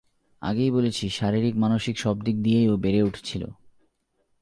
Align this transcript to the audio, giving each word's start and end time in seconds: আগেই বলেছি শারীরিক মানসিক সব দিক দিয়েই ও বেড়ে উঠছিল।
আগেই 0.41 0.71
বলেছি 0.71 1.05
শারীরিক 1.09 1.55
মানসিক 1.55 1.95
সব 1.99 2.15
দিক 2.21 2.37
দিয়েই 2.41 2.67
ও 2.67 2.75
বেড়ে 2.77 3.01
উঠছিল। 3.03 3.43